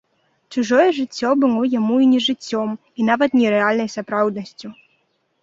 Чужое 0.53 0.85
жыццё 0.99 1.29
было 1.43 1.61
яму 1.79 1.95
і 2.05 2.07
не 2.15 2.21
жыццём, 2.29 2.73
і 3.01 3.07
нават 3.11 3.37
не 3.43 3.47
рэальнай 3.57 3.89
сапраўднасцю. 3.97 4.67